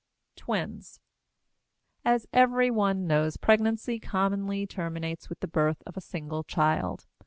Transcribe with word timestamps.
TWINS. 0.35 0.99
As 2.03 2.25
every 2.33 2.71
one 2.71 3.05
knows, 3.05 3.37
pregnancy 3.37 3.99
commonly 3.99 4.65
terminates 4.65 5.29
with 5.29 5.41
the 5.41 5.47
birth 5.47 5.83
of 5.85 5.95
a 5.95 6.01
single 6.01 6.43
child. 6.43 7.05